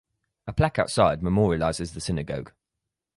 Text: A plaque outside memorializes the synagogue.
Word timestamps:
A 0.47 0.51
plaque 0.53 0.79
outside 0.79 1.21
memorializes 1.21 1.93
the 1.93 2.01
synagogue. 2.01 2.51